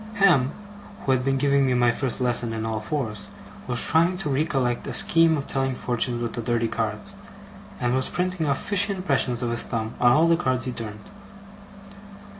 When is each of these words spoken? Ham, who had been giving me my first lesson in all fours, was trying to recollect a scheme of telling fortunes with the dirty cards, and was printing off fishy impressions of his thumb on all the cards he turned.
Ham, 0.15 0.51
who 1.01 1.11
had 1.11 1.23
been 1.23 1.37
giving 1.37 1.63
me 1.63 1.75
my 1.75 1.91
first 1.91 2.19
lesson 2.19 2.53
in 2.53 2.65
all 2.65 2.79
fours, 2.79 3.27
was 3.67 3.85
trying 3.85 4.17
to 4.17 4.31
recollect 4.31 4.87
a 4.87 4.93
scheme 4.95 5.37
of 5.37 5.45
telling 5.45 5.75
fortunes 5.75 6.23
with 6.23 6.33
the 6.33 6.41
dirty 6.41 6.67
cards, 6.67 7.13
and 7.79 7.93
was 7.93 8.09
printing 8.09 8.47
off 8.47 8.57
fishy 8.59 8.93
impressions 8.95 9.43
of 9.43 9.51
his 9.51 9.61
thumb 9.61 9.93
on 9.99 10.11
all 10.11 10.27
the 10.27 10.35
cards 10.35 10.65
he 10.65 10.71
turned. 10.71 11.01